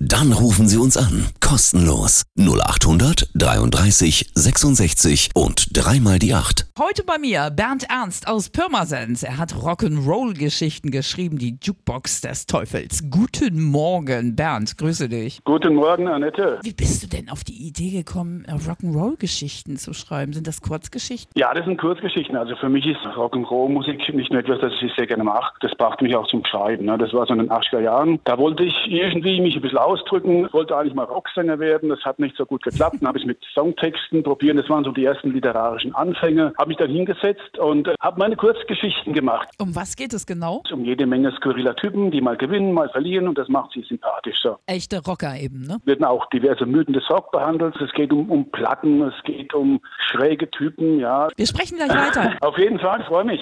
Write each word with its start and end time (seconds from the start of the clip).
Dann 0.00 0.32
rufen 0.32 0.68
Sie 0.68 0.78
uns 0.78 0.96
an. 0.96 1.26
Kostenlos. 1.40 2.22
0800 2.38 3.30
33 3.34 4.30
66 4.32 5.30
und 5.34 5.76
dreimal 5.76 6.20
die 6.20 6.34
8. 6.34 6.66
Heute 6.78 7.02
bei 7.02 7.18
mir 7.18 7.50
Bernd 7.50 7.90
Ernst 7.90 8.28
aus 8.28 8.48
Pirmasens. 8.48 9.24
Er 9.24 9.38
hat 9.38 9.54
Rock'n'Roll-Geschichten 9.54 10.92
geschrieben, 10.92 11.38
die 11.38 11.58
Jukebox 11.60 12.20
des 12.20 12.46
Teufels. 12.46 13.10
Guten 13.10 13.60
Morgen, 13.60 14.36
Bernd. 14.36 14.78
Grüße 14.78 15.08
dich. 15.08 15.40
Guten 15.44 15.74
Morgen, 15.74 16.06
Annette. 16.06 16.60
Wie 16.62 16.74
bist 16.74 17.02
du 17.02 17.08
denn 17.08 17.28
auf 17.28 17.42
die 17.42 17.66
Idee 17.66 17.90
gekommen, 17.90 18.46
Rock'n'Roll-Geschichten 18.48 19.78
zu 19.78 19.94
schreiben? 19.94 20.32
Sind 20.32 20.46
das 20.46 20.60
Kurzgeschichten? 20.60 21.32
Ja, 21.36 21.52
das 21.52 21.64
sind 21.64 21.80
Kurzgeschichten. 21.80 22.36
Also 22.36 22.54
für 22.54 22.68
mich 22.68 22.86
ist 22.86 22.98
Rock'n'Roll-Musik 23.16 24.14
nicht 24.14 24.30
nur 24.30 24.42
etwas, 24.42 24.60
das 24.60 24.72
ich 24.80 24.92
sehr 24.96 25.08
gerne 25.08 25.24
mache. 25.24 25.54
Das 25.60 25.72
brachte 25.76 26.04
mich 26.04 26.14
auch 26.14 26.28
zum 26.28 26.44
Schreiben. 26.44 26.84
ne? 26.84 26.96
Das 26.98 27.12
war 27.12 27.26
so 27.26 27.32
in 27.32 27.40
den 27.40 27.50
80er 27.50 27.80
Jahren. 27.80 28.20
Da 28.22 28.38
wollte 28.38 28.62
ich 28.62 28.76
irgendwie 28.86 29.40
mich 29.40 29.56
ein 29.56 29.62
bisschen 29.62 29.78
ausdrücken, 29.88 30.48
wollte 30.52 30.76
eigentlich 30.76 30.94
mal 30.94 31.04
Rocksänger 31.04 31.58
werden. 31.58 31.88
Das 31.88 32.00
hat 32.04 32.18
nicht 32.18 32.36
so 32.36 32.44
gut 32.44 32.62
geklappt. 32.62 32.96
Dann 33.00 33.08
habe 33.08 33.18
ich 33.18 33.24
mit 33.24 33.38
Songtexten 33.54 34.22
probiert. 34.22 34.58
Das 34.58 34.68
waren 34.68 34.84
so 34.84 34.92
die 34.92 35.04
ersten 35.04 35.32
literarischen 35.32 35.94
Anfänge. 35.94 36.52
Habe 36.58 36.68
mich 36.68 36.76
dann 36.76 36.90
hingesetzt 36.90 37.58
und 37.58 37.88
äh, 37.88 37.94
habe 38.00 38.18
meine 38.18 38.36
Kurzgeschichten 38.36 39.14
gemacht. 39.14 39.48
Um 39.58 39.74
was 39.74 39.96
geht 39.96 40.12
es 40.12 40.26
genau? 40.26 40.62
Um 40.70 40.84
jede 40.84 41.06
Menge 41.06 41.32
skurriler 41.32 41.74
Typen, 41.76 42.10
die 42.10 42.20
mal 42.20 42.36
gewinnen, 42.36 42.72
mal 42.72 42.88
verlieren 42.90 43.28
und 43.28 43.38
das 43.38 43.48
macht 43.48 43.72
sie 43.72 43.82
sympathisch 43.82 44.36
so. 44.42 44.58
Echte 44.66 45.02
Rocker 45.04 45.36
eben, 45.38 45.62
ne? 45.62 45.78
werden 45.84 46.04
auch 46.04 46.26
diverse 46.26 46.66
Mythen 46.66 46.92
des 46.92 47.08
Rock 47.10 47.32
behandelt. 47.32 47.74
Es 47.80 47.92
geht 47.92 48.12
um, 48.12 48.30
um 48.30 48.50
Platten, 48.50 49.02
es 49.02 49.14
geht 49.24 49.54
um 49.54 49.80
schräge 50.10 50.50
Typen, 50.50 51.00
ja. 51.00 51.28
Wir 51.36 51.46
sprechen 51.46 51.76
gleich 51.76 51.90
weiter. 51.90 52.36
Auf 52.40 52.58
jeden 52.58 52.78
Fall, 52.78 53.02
freue 53.04 53.24
mich. 53.24 53.40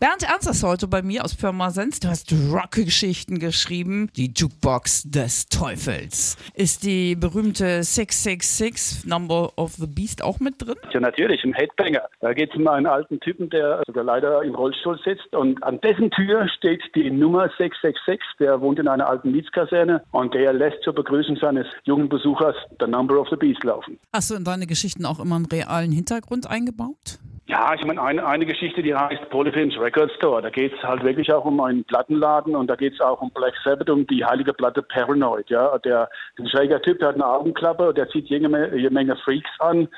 Bernd 0.00 0.22
Ernst 0.22 0.48
ist 0.48 0.62
heute 0.62 0.88
bei 0.88 1.02
mir 1.02 1.22
aus 1.26 1.34
Pirmasens. 1.34 2.00
Du 2.00 2.08
hast 2.08 2.32
Rockgeschichten 2.32 3.38
geschrieben. 3.38 4.08
Die 4.16 4.32
Jukebox 4.34 5.02
des 5.02 5.50
Teufels. 5.50 6.38
Ist 6.54 6.84
die 6.84 7.14
berühmte 7.14 7.82
666 7.82 9.04
Number 9.04 9.52
of 9.58 9.74
the 9.74 9.86
Beast 9.86 10.24
auch 10.24 10.40
mit 10.40 10.54
drin? 10.56 10.76
Ja, 10.90 11.00
natürlich, 11.00 11.44
im 11.44 11.52
Headbanger. 11.52 12.08
Da 12.20 12.32
geht 12.32 12.48
es 12.48 12.56
um 12.56 12.66
einen 12.66 12.86
alten 12.86 13.20
Typen, 13.20 13.50
der 13.50 13.82
sogar 13.86 14.02
leider 14.02 14.42
im 14.42 14.54
Rollstuhl 14.54 14.98
sitzt. 15.04 15.36
Und 15.36 15.62
an 15.62 15.78
dessen 15.82 16.10
Tür 16.10 16.48
steht 16.48 16.80
die 16.94 17.10
Nummer 17.10 17.50
666. 17.58 18.20
Der 18.38 18.58
wohnt 18.62 18.78
in 18.78 18.88
einer 18.88 19.06
alten 19.06 19.32
Mietskaserne 19.32 20.02
und 20.12 20.32
der 20.32 20.54
lässt 20.54 20.82
zur 20.82 20.94
Begrüßung 20.94 21.36
seines 21.36 21.66
jungen 21.84 22.08
Besuchers 22.08 22.56
The 22.80 22.86
Number 22.86 23.20
of 23.20 23.28
the 23.28 23.36
Beast 23.36 23.62
laufen. 23.64 23.98
Hast 24.14 24.30
du 24.30 24.34
in 24.34 24.44
deine 24.44 24.66
Geschichten 24.66 25.04
auch 25.04 25.20
immer 25.20 25.36
einen 25.36 25.44
realen 25.44 25.92
Hintergrund 25.92 26.48
eingebaut? 26.48 27.18
Ja, 27.50 27.74
ich 27.74 27.84
meine, 27.84 28.00
eine, 28.00 28.24
eine 28.24 28.46
Geschichte, 28.46 28.80
die 28.80 28.94
heißt 28.94 29.28
Polyphilms 29.28 29.76
Record 29.76 30.12
Store. 30.12 30.40
Da 30.40 30.50
geht 30.50 30.72
es 30.72 30.82
halt 30.84 31.02
wirklich 31.02 31.32
auch 31.32 31.44
um 31.44 31.60
einen 31.60 31.82
Plattenladen 31.82 32.54
und 32.54 32.68
da 32.68 32.76
geht 32.76 32.92
es 32.92 33.00
auch 33.00 33.20
um 33.20 33.32
Black 33.32 33.54
Sabbath, 33.64 33.90
um 33.90 34.06
die 34.06 34.24
heilige 34.24 34.52
Platte 34.52 34.82
Paranoid. 34.82 35.50
Ja, 35.50 35.76
der 35.78 36.08
ein 36.38 36.48
schräger 36.48 36.80
Typ, 36.80 37.00
der 37.00 37.08
hat 37.08 37.16
eine 37.16 37.26
Augenklappe, 37.26 37.92
der 37.92 38.08
zieht 38.08 38.28
jede 38.28 38.48
Menge, 38.48 38.76
jede 38.76 38.94
Menge 38.94 39.16
Freaks 39.16 39.50
an. 39.58 39.88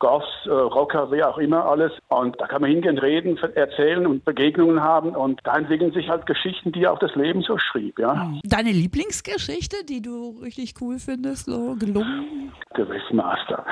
Goths, 0.00 0.28
äh, 0.44 0.50
Rocker, 0.50 1.10
wer 1.10 1.30
auch 1.30 1.38
immer 1.38 1.64
alles. 1.64 1.92
Und 2.08 2.38
da 2.38 2.46
kann 2.46 2.60
man 2.60 2.70
hingehen, 2.70 2.98
reden, 2.98 3.38
erzählen 3.54 4.06
und 4.06 4.24
Begegnungen 4.26 4.82
haben. 4.82 5.16
Und 5.16 5.40
da 5.44 5.56
entwickeln 5.56 5.92
sich 5.92 6.10
halt 6.10 6.26
Geschichten, 6.26 6.72
die 6.72 6.86
auch 6.86 6.98
das 6.98 7.14
Leben 7.14 7.40
so 7.40 7.56
schrieb, 7.58 7.98
ja. 7.98 8.32
Deine 8.44 8.70
Lieblingsgeschichte, 8.70 9.84
die 9.88 10.02
du 10.02 10.38
richtig 10.42 10.74
cool 10.82 10.98
findest, 10.98 11.46
so 11.46 11.74
gelungen? 11.74 12.52
Gewissmaster. 12.74 13.64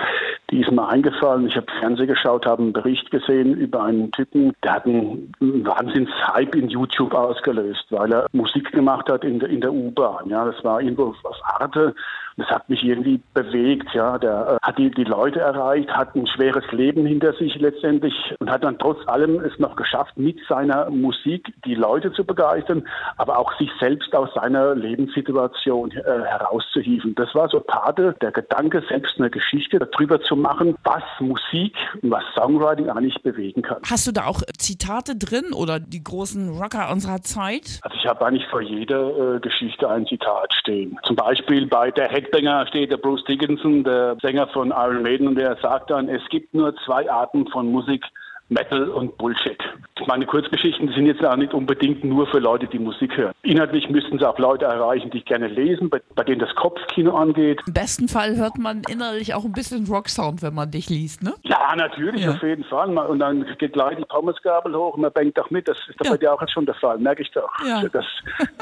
Die 0.50 0.60
ist 0.60 0.70
mir 0.70 0.86
eingefallen. 0.88 1.48
Ich 1.48 1.56
habe 1.56 1.66
Fernsehen 1.80 2.06
geschaut, 2.06 2.46
habe 2.46 2.62
einen 2.62 2.72
Bericht 2.72 3.10
gesehen 3.10 3.54
über 3.54 3.82
einen 3.82 4.12
Typen, 4.12 4.52
der 4.62 4.74
hat 4.74 4.86
einen 4.86 5.32
Wahnsinns-Hype 5.40 6.54
in 6.54 6.68
YouTube 6.68 7.14
ausgelöst, 7.14 7.86
weil 7.90 8.12
er 8.12 8.26
Musik 8.32 8.70
gemacht 8.70 9.08
hat 9.08 9.24
in 9.24 9.40
der, 9.40 9.48
in 9.48 9.60
der 9.60 9.72
U-Bahn. 9.72 10.28
Ja, 10.28 10.44
das 10.44 10.62
war 10.62 10.80
irgendwo 10.80 11.14
auf 11.24 11.40
Arte. 11.42 11.94
Das 12.36 12.48
hat 12.48 12.68
mich 12.68 12.82
irgendwie 12.82 13.20
bewegt. 13.32 13.88
Ja, 13.94 14.18
der 14.18 14.58
äh, 14.62 14.66
hat 14.66 14.78
die, 14.78 14.90
die 14.90 15.04
Leute 15.04 15.40
erreicht, 15.40 15.88
hat 15.90 16.14
ein 16.14 16.26
schweres 16.26 16.64
Leben 16.70 17.06
hinter 17.06 17.32
sich 17.32 17.54
letztendlich 17.56 18.14
und 18.40 18.50
hat 18.50 18.64
dann 18.64 18.78
trotz 18.78 19.06
allem 19.08 19.40
es 19.40 19.58
noch 19.58 19.76
geschafft, 19.76 20.16
mit 20.18 20.38
seiner 20.48 20.90
Musik 20.90 21.52
die 21.64 21.74
Leute 21.74 22.12
zu 22.12 22.24
begeistern, 22.24 22.86
aber 23.16 23.38
auch 23.38 23.56
sich 23.58 23.70
selbst 23.80 24.14
aus 24.14 24.28
seiner 24.34 24.74
Lebenssituation 24.74 25.92
äh, 25.92 26.02
herauszuhieven. 26.02 27.14
Das 27.14 27.34
war 27.34 27.48
so 27.48 27.60
Pate, 27.60 28.14
der 28.20 28.32
Gedanke, 28.32 28.82
selbst 28.88 29.18
eine 29.18 29.30
Geschichte 29.30 29.78
darüber 29.78 30.20
zu 30.20 30.36
machen, 30.36 30.76
was 30.84 31.02
Musik 31.20 31.74
und 32.02 32.10
was 32.10 32.24
Songwriting 32.34 32.90
eigentlich 32.90 33.20
bewegen 33.22 33.62
kann. 33.62 33.80
Hast 33.88 34.06
du 34.06 34.12
da 34.12 34.26
auch 34.26 34.42
Zitate 34.58 35.16
drin 35.16 35.52
oder 35.54 35.80
die 35.80 36.02
großen 36.02 36.50
Rocker 36.50 36.90
unserer 36.92 37.22
Zeit? 37.22 37.80
Also 37.82 37.96
ich 37.96 38.06
habe 38.06 38.26
eigentlich 38.26 38.46
vor 38.48 38.60
jeder 38.60 39.36
äh, 39.36 39.40
Geschichte 39.40 39.88
ein 39.88 40.06
Zitat 40.06 40.52
stehen. 40.54 40.98
Zum 41.04 41.16
Beispiel 41.16 41.66
bei 41.66 41.90
der 41.90 42.10
Headbanger 42.26 42.66
steht 42.66 42.90
der 42.90 42.96
Bruce 42.96 43.24
Dickinson, 43.24 43.84
der 43.84 44.16
Sänger 44.20 44.48
von 44.48 44.70
Iron 44.70 45.02
Maiden, 45.02 45.28
und 45.28 45.36
der 45.36 45.56
sagt 45.62 45.90
dann, 45.90 46.08
es 46.08 46.22
gibt 46.28 46.52
nur 46.54 46.74
zwei 46.84 47.08
Arten 47.10 47.46
von 47.48 47.70
Musik, 47.70 48.04
Metal 48.48 48.88
und 48.90 49.16
Bullshit. 49.18 49.58
Meine 50.06 50.24
Kurzgeschichten 50.26 50.88
sind 50.92 51.06
jetzt 51.06 51.24
auch 51.24 51.34
nicht 51.36 51.52
unbedingt 51.52 52.04
nur 52.04 52.26
für 52.28 52.38
Leute, 52.38 52.66
die 52.68 52.78
Musik 52.78 53.16
hören. 53.16 53.32
Inhaltlich 53.42 53.88
müssten 53.88 54.18
sie 54.18 54.28
auch 54.28 54.38
Leute 54.38 54.66
erreichen, 54.66 55.10
die 55.10 55.24
gerne 55.24 55.48
lesen, 55.48 55.90
bei, 55.90 56.00
bei 56.14 56.22
denen 56.22 56.38
das 56.38 56.54
Kopfkino 56.54 57.16
angeht. 57.16 57.60
Im 57.66 57.72
besten 57.72 58.06
Fall 58.08 58.36
hört 58.36 58.56
man 58.58 58.82
innerlich 58.88 59.34
auch 59.34 59.44
ein 59.44 59.52
bisschen 59.52 59.84
Rocksound, 59.86 60.42
wenn 60.42 60.54
man 60.54 60.70
dich 60.70 60.88
liest, 60.90 61.22
ne? 61.24 61.34
Ja, 61.42 61.74
natürlich, 61.74 62.22
Ja. 62.24 62.32
auf 62.32 62.42
jeden 62.42 62.62
Fall. 62.64 62.88
Und 63.08 63.18
dann 63.18 63.44
geht 63.58 63.72
gleich 63.72 63.96
die 63.96 64.04
Pommesgabel 64.04 64.76
hoch 64.76 64.94
und 64.94 65.00
man 65.02 65.12
bangt 65.12 65.36
doch 65.36 65.50
mit. 65.50 65.66
Das 65.66 65.78
ist 65.88 65.98
doch 65.98 66.06
Ja. 66.06 66.10
bei 66.12 66.18
dir 66.18 66.32
auch 66.34 66.40
jetzt 66.40 66.52
schon 66.52 66.66
der 66.66 66.74
Fall, 66.76 66.98
merke 66.98 67.22
ich 67.22 67.30
doch. 67.32 67.50
Ja. 67.66 67.82
Das, 67.88 68.04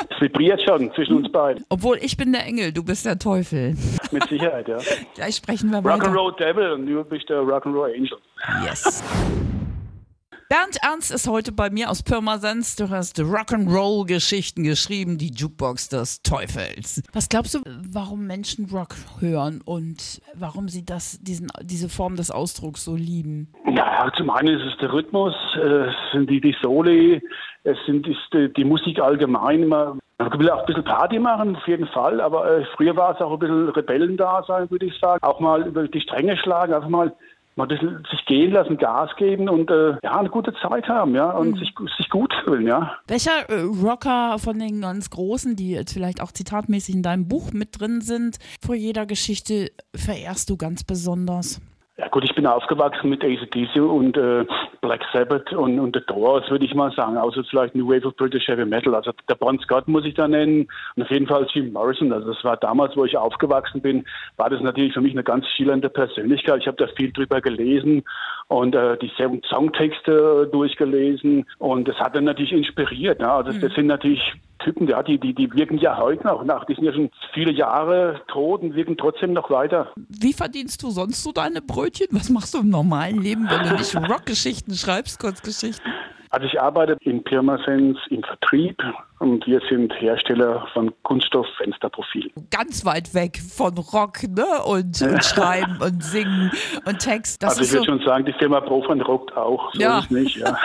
das 0.08 0.20
vibriert 0.20 0.62
schon 0.62 0.90
zwischen 0.94 1.16
uns 1.16 1.30
beiden, 1.30 1.62
Obwohl 1.68 1.98
ich 2.00 2.16
bin 2.16 2.32
der 2.32 2.46
Engel, 2.46 2.72
du 2.72 2.82
bist 2.84 3.04
der 3.04 3.18
Teufel. 3.18 3.74
mit 4.12 4.24
Sicherheit, 4.28 4.66
ja. 4.68 4.78
Gleich 5.14 5.36
sprechen 5.36 5.70
wir 5.70 5.84
weiter. 5.84 6.04
Rock'n'Roll 6.06 6.36
Devil 6.38 6.70
und 6.72 6.86
du 6.86 7.04
bist 7.04 7.28
der 7.28 7.40
Rock'n'Roll 7.42 7.94
Angel. 7.94 8.18
Yes. 8.64 9.02
Bernd 10.54 10.78
Ernst 10.84 11.12
ist 11.12 11.28
heute 11.28 11.50
bei 11.50 11.68
mir 11.68 11.90
aus 11.90 12.04
Pirmasens. 12.04 12.76
Du 12.76 12.88
hast 12.88 13.18
Rock'n'Roll-Geschichten 13.18 14.62
geschrieben, 14.62 15.18
die 15.18 15.32
Jukebox 15.34 15.88
des 15.88 16.22
Teufels. 16.22 17.02
Was 17.12 17.28
glaubst 17.28 17.56
du, 17.56 17.58
warum 17.92 18.28
Menschen 18.28 18.66
Rock 18.70 18.94
hören 19.18 19.62
und 19.64 20.22
warum 20.34 20.68
sie 20.68 20.84
das, 20.86 21.18
diesen, 21.20 21.48
diese 21.60 21.88
Form 21.88 22.14
des 22.14 22.30
Ausdrucks 22.30 22.84
so 22.84 22.94
lieben? 22.94 23.52
Ja, 23.74 24.08
zum 24.16 24.30
einen 24.30 24.60
ist 24.60 24.64
es 24.64 24.78
der 24.78 24.92
Rhythmus, 24.92 25.34
äh, 25.56 25.88
es 25.88 25.96
sind 26.12 26.30
die, 26.30 26.40
die 26.40 26.54
Soli, 26.62 27.20
es 27.64 27.78
sind 27.84 28.06
ist 28.06 28.18
die, 28.32 28.52
die 28.52 28.64
Musik 28.64 29.00
allgemein. 29.00 29.66
Man 29.66 29.98
will 30.18 30.50
auch 30.50 30.60
ein 30.60 30.66
bisschen 30.66 30.84
Party 30.84 31.18
machen, 31.18 31.56
auf 31.56 31.66
jeden 31.66 31.88
Fall, 31.88 32.20
aber 32.20 32.58
äh, 32.58 32.64
früher 32.76 32.94
war 32.94 33.16
es 33.16 33.20
auch 33.20 33.32
ein 33.32 33.38
bisschen 33.40 33.70
Rebellen 33.70 34.16
da 34.16 34.44
sein, 34.46 34.70
würde 34.70 34.86
ich 34.86 34.96
sagen. 35.00 35.18
Auch 35.24 35.40
mal 35.40 35.66
über 35.66 35.88
die 35.88 36.00
Stränge 36.00 36.36
schlagen, 36.36 36.74
einfach 36.74 36.88
mal 36.88 37.12
mal 37.56 37.64
ein 37.64 37.68
bisschen 37.68 38.02
sich 38.10 38.24
gehen 38.26 38.52
lassen, 38.52 38.76
Gas 38.76 39.10
geben 39.16 39.48
und 39.48 39.70
äh, 39.70 39.96
ja, 40.02 40.18
eine 40.18 40.28
gute 40.28 40.54
Zeit 40.54 40.88
haben, 40.88 41.14
ja, 41.14 41.30
und 41.30 41.58
sich, 41.58 41.72
sich 41.96 42.10
gut 42.10 42.32
fühlen, 42.44 42.66
ja. 42.66 42.96
Welcher 43.06 43.48
äh, 43.48 43.62
Rocker 43.62 44.38
von 44.38 44.58
den 44.58 44.80
ganz 44.80 45.10
Großen, 45.10 45.56
die 45.56 45.70
jetzt 45.70 45.92
vielleicht 45.92 46.20
auch 46.20 46.32
zitatmäßig 46.32 46.96
in 46.96 47.02
deinem 47.02 47.28
Buch 47.28 47.52
mit 47.52 47.80
drin 47.80 48.00
sind, 48.00 48.38
vor 48.64 48.74
jeder 48.74 49.06
Geschichte 49.06 49.70
verehrst 49.94 50.50
du 50.50 50.56
ganz 50.56 50.84
besonders? 50.84 51.60
Ja 51.96 52.08
gut, 52.08 52.24
ich 52.24 52.34
bin 52.34 52.44
aufgewachsen 52.44 53.08
mit 53.08 53.22
ACDC 53.22 53.76
und 53.76 54.16
äh, 54.16 54.44
Black 54.84 55.00
Sabbath 55.14 55.50
und, 55.54 55.80
und 55.80 55.96
The 55.96 56.02
Doors, 56.06 56.50
würde 56.50 56.66
ich 56.66 56.74
mal 56.74 56.92
sagen. 56.92 57.16
Außer 57.16 57.42
vielleicht 57.44 57.74
New 57.74 57.88
Wave 57.88 58.06
of 58.06 58.16
British 58.16 58.46
Heavy 58.46 58.66
Metal. 58.66 58.94
Also 58.94 59.12
der 59.30 59.34
Bon 59.34 59.58
Scott 59.60 59.88
muss 59.88 60.04
ich 60.04 60.12
da 60.12 60.28
nennen 60.28 60.68
und 60.94 61.02
auf 61.02 61.10
jeden 61.10 61.26
Fall 61.26 61.46
Jim 61.54 61.72
Morrison. 61.72 62.12
Also 62.12 62.34
das 62.34 62.44
war 62.44 62.58
damals, 62.58 62.94
wo 62.94 63.06
ich 63.06 63.16
aufgewachsen 63.16 63.80
bin, 63.80 64.04
war 64.36 64.50
das 64.50 64.60
natürlich 64.60 64.92
für 64.92 65.00
mich 65.00 65.12
eine 65.12 65.24
ganz 65.24 65.46
schillernde 65.48 65.88
Persönlichkeit. 65.88 66.60
Ich 66.60 66.66
habe 66.66 66.76
da 66.76 66.86
viel 66.86 67.12
drüber 67.12 67.40
gelesen 67.40 68.02
und 68.48 68.74
äh, 68.74 68.98
die 68.98 69.10
Songtexte 69.48 70.50
durchgelesen 70.52 71.46
und 71.58 71.88
das 71.88 71.96
hat 71.96 72.14
dann 72.14 72.24
natürlich 72.24 72.52
inspiriert. 72.52 73.22
Ja. 73.22 73.38
Also 73.38 73.58
das 73.58 73.72
sind 73.74 73.86
natürlich 73.86 74.34
Typen, 74.64 74.88
ja, 74.88 75.02
die, 75.02 75.18
die, 75.18 75.34
die 75.34 75.52
wirken 75.52 75.78
ja 75.78 75.98
heute 75.98 76.26
noch 76.26 76.42
nach. 76.44 76.64
Die 76.64 76.74
sind 76.74 76.84
ja 76.84 76.92
schon 76.92 77.10
viele 77.32 77.52
Jahre 77.52 78.20
tot 78.28 78.62
und 78.62 78.74
wirken 78.74 78.96
trotzdem 78.96 79.32
noch 79.32 79.50
weiter. 79.50 79.92
Wie 80.08 80.32
verdienst 80.32 80.82
du 80.82 80.90
sonst 80.90 81.22
so 81.22 81.32
deine 81.32 81.60
Brötchen? 81.60 82.08
Was 82.10 82.30
machst 82.30 82.54
du 82.54 82.58
im 82.58 82.70
normalen 82.70 83.20
Leben, 83.20 83.48
wenn 83.48 83.68
du 83.68 83.74
nicht 83.74 83.94
Rockgeschichten 83.94 84.74
schreibst, 84.74 85.20
Kurzgeschichten? 85.20 85.92
Also 86.30 86.46
ich 86.46 86.60
arbeite 86.60 86.96
in 87.02 87.22
Pirmasens 87.22 87.98
im 88.10 88.22
Vertrieb 88.24 88.82
Und 89.20 89.46
wir 89.46 89.60
sind 89.70 89.92
Hersteller 90.00 90.66
von 90.72 90.92
Kunststofffensterprofilen. 91.04 92.32
Ganz 92.50 92.84
weit 92.84 93.14
weg 93.14 93.38
von 93.38 93.78
Rock 93.78 94.24
ne? 94.24 94.44
und, 94.66 95.00
und 95.02 95.24
Schreiben 95.24 95.78
und 95.80 96.02
Singen 96.02 96.50
und 96.84 96.98
Text. 96.98 97.42
Das 97.42 97.50
also 97.50 97.62
ich 97.62 97.72
würde 97.72 97.86
so 97.86 97.92
schon 97.92 98.06
sagen, 98.06 98.24
die 98.24 98.32
Firma 98.32 98.60
Profan 98.60 99.00
rockt 99.00 99.36
auch. 99.36 99.72
So 99.72 99.80
ja. 99.80 100.02
nicht, 100.10 100.36
ja. 100.36 100.56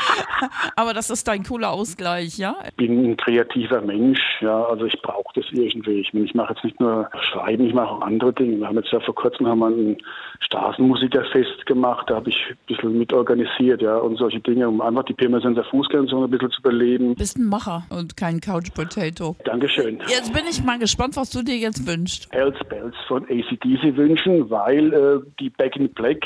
Aber 0.76 0.94
das 0.94 1.10
ist 1.10 1.28
dein 1.28 1.44
cooler 1.44 1.70
Ausgleich, 1.70 2.38
ja? 2.38 2.56
Ich 2.66 2.76
bin 2.76 3.10
ein 3.10 3.16
kreativer 3.16 3.82
Mensch, 3.82 4.20
ja. 4.40 4.64
Also 4.64 4.86
ich 4.86 5.00
brauche 5.02 5.32
das 5.34 5.44
irgendwie. 5.52 6.00
Ich, 6.00 6.14
meine, 6.14 6.24
ich 6.24 6.34
mache 6.34 6.54
jetzt 6.54 6.64
nicht 6.64 6.80
nur 6.80 7.10
Schreiben, 7.30 7.66
ich 7.66 7.74
mache 7.74 7.90
auch 7.90 8.00
andere 8.00 8.32
Dinge. 8.32 8.58
Wir 8.58 8.68
haben 8.68 8.76
jetzt 8.76 8.90
ja 8.90 9.00
vor 9.00 9.14
kurzem 9.14 9.46
haben 9.46 9.58
wir 9.58 9.68
ein 9.68 9.98
Straßenmusikerfest 10.40 11.66
gemacht. 11.66 12.08
Da 12.08 12.16
habe 12.16 12.30
ich 12.30 12.36
ein 12.50 12.56
bisschen 12.66 12.98
mitorganisiert, 12.98 13.82
ja. 13.82 13.98
Und 13.98 14.16
solche 14.16 14.40
Dinge, 14.40 14.68
um 14.68 14.80
einfach 14.80 15.04
die 15.04 15.14
Pirmasens 15.14 15.58
Fußgängerzone 15.70 16.26
ein 16.26 16.30
bisschen 16.30 16.50
zu 16.50 16.62
beleben. 16.62 17.14
Bist 17.14 17.36
ein 17.36 17.44
Macher 17.44 17.81
und 17.90 18.16
kein 18.16 18.40
Couch 18.40 18.72
Potato. 18.74 19.36
Dankeschön. 19.44 19.98
Jetzt 20.08 20.32
bin 20.32 20.44
ich 20.48 20.62
mal 20.62 20.78
gespannt, 20.78 21.16
was 21.16 21.30
du 21.30 21.42
dir 21.42 21.56
jetzt 21.56 21.86
wünschst. 21.86 22.28
Hells 22.32 22.58
Bells 22.68 22.94
von 23.08 23.24
ACDC 23.24 23.96
wünschen, 23.96 24.50
weil 24.50 24.92
äh, 24.92 25.30
die 25.40 25.50
Back 25.50 25.76
in 25.76 25.92
Black 25.92 26.24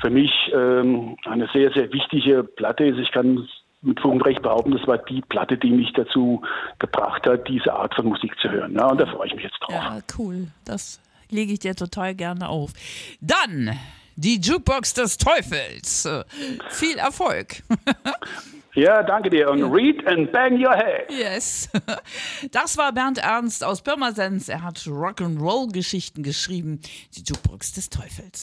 für 0.00 0.10
mich 0.10 0.30
ähm, 0.52 1.16
eine 1.24 1.48
sehr, 1.52 1.72
sehr 1.72 1.92
wichtige 1.92 2.44
Platte 2.44 2.84
ist. 2.84 2.98
Ich 2.98 3.10
kann 3.12 3.48
mit 3.82 4.00
Fug 4.00 4.12
und 4.12 4.22
Recht 4.22 4.42
behaupten, 4.42 4.72
das 4.72 4.86
war 4.86 4.98
die 4.98 5.20
Platte, 5.22 5.56
die 5.56 5.70
mich 5.70 5.92
dazu 5.92 6.42
gebracht 6.78 7.26
hat, 7.26 7.46
diese 7.48 7.72
Art 7.72 7.94
von 7.94 8.06
Musik 8.06 8.34
zu 8.40 8.50
hören. 8.50 8.74
Ja, 8.74 8.86
und 8.86 9.00
da 9.00 9.06
freue 9.06 9.26
ich 9.28 9.34
mich 9.34 9.44
jetzt 9.44 9.58
drauf. 9.60 9.74
Ja, 9.74 9.98
cool. 10.18 10.48
Das 10.64 11.00
lege 11.30 11.52
ich 11.52 11.58
dir 11.58 11.74
total 11.74 12.14
gerne 12.14 12.48
auf. 12.48 12.72
Dann 13.20 13.78
die 14.16 14.40
Jukebox 14.40 14.94
des 14.94 15.18
Teufels. 15.18 16.08
Viel 16.70 16.98
Erfolg. 16.98 17.62
Ja, 18.74 19.02
danke 19.04 19.30
dir. 19.30 19.50
Und 19.50 19.62
read 19.72 20.04
and 20.06 20.32
bang 20.32 20.54
your 20.54 20.74
head. 20.74 21.10
Yes. 21.10 21.68
Das 22.50 22.76
war 22.76 22.92
Bernd 22.92 23.18
Ernst 23.18 23.64
aus 23.64 23.82
Pirmasens. 23.82 24.48
Er 24.48 24.62
hat 24.62 24.78
Rock'n'Roll-Geschichten 24.86 26.22
geschrieben. 26.22 26.80
Die 27.16 27.22
Jukebox 27.22 27.72
des 27.72 27.90
Teufels. 27.90 28.42